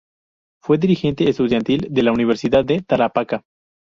Fue 0.63 0.79
dirigente 0.79 1.29
estudiantil 1.29 1.85
de 1.91 2.01
la 2.01 2.11
Universidad 2.11 2.65
de 2.65 2.81
Tarapacá. 2.81 3.43